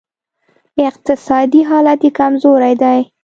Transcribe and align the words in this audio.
اقتصادي 0.87 1.61
حالت 1.69 1.99
یې 2.05 2.11
کمزوری 2.19 2.73
دی 2.81 2.99